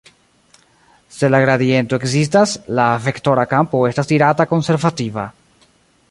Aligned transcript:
Se 1.17 1.27
la 1.33 1.41
gradiento 1.43 1.99
ekzistas, 2.01 2.55
la 2.79 2.85
vektora 3.09 3.43
kampo 3.53 3.83
estas 3.91 4.09
dirata 4.13 4.47
konservativa. 4.55 5.27